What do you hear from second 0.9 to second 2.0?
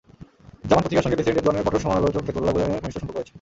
সঙ্গে প্রেসিডেন্ট এরদোয়ানের কঠোর